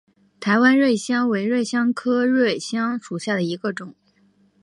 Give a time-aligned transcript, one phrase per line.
[0.39, 3.93] 台湾瑞香为瑞香科瑞香属下的一个种。